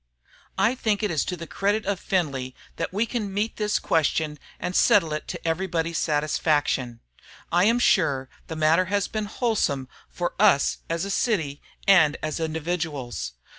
[0.57, 4.39] "I think it is to the credit of Findlay that we can meet this question
[4.59, 7.01] and settle it to everybody's satisfaction.
[7.51, 12.39] I am sure the matter has been wholesome for us as a city and as
[12.39, 13.33] individuals."